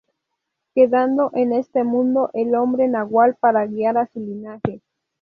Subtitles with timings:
[0.73, 4.81] Quedando en este mundo el hombre-nagual para guiar a su linaje.